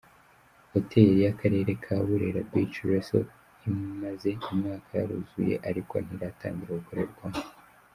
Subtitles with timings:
[0.73, 3.29] Hoteli y’ akarere ka “Burera Beach resort”
[3.69, 7.41] imaze umwaka yaruzuye ariko ntiratangira gukorerwamo.